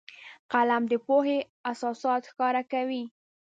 قلم 0.51 0.83
د 0.91 0.93
پوهې 1.05 1.37
اساسات 1.71 2.21
ښکاره 2.31 2.61
کوي 2.71 3.03